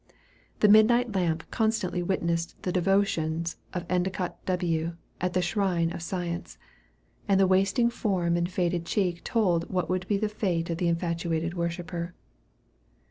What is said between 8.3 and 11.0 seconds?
and fading cheek told what would be the fate of the